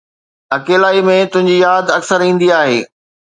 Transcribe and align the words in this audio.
اڪيلائي 0.55 1.01
۾، 1.09 1.17
تنهنجي 1.35 1.57
ياد 1.65 1.93
اڪثر 1.97 2.19
ايندي 2.29 2.51
آهي 2.61 2.81